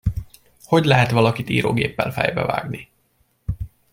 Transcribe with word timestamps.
Hogy 0.63 0.85
lehet 0.85 1.11
valakit 1.11 1.49
írógéppel 1.49 2.11
fejbe 2.11 2.45
vágni? 2.45 2.89